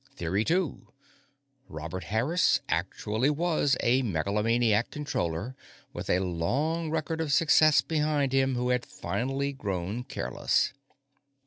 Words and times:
Theory 0.15 0.43
Two: 0.43 0.87
Robert 1.69 2.05
Harris 2.05 2.59
actually 2.67 3.29
was 3.29 3.77
a 3.83 4.01
megalomaniac 4.01 4.89
Controller; 4.89 5.55
with 5.93 6.09
a 6.09 6.21
long 6.21 6.89
record 6.89 7.21
of 7.21 7.31
success 7.31 7.81
behind 7.81 8.33
him, 8.33 8.55
who 8.55 8.69
had 8.69 8.83
finally 8.83 9.53
grown 9.53 10.03
careless. 10.03 10.73